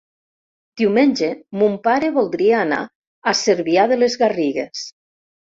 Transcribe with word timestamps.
Diumenge 0.81 1.29
mon 1.61 1.75
pare 1.89 2.11
voldria 2.17 2.57
anar 2.63 2.81
a 3.33 3.37
Cervià 3.43 3.87
de 3.93 4.03
les 4.03 4.21
Garrigues. 4.23 4.85